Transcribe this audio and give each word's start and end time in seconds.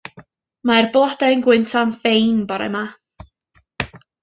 Ma'r 0.69 0.87
blode 0.95 1.29
yn 1.35 1.43
gwynto'n 1.49 1.93
ffein 1.99 2.41
bore 2.53 2.73
'ma. 2.77 2.83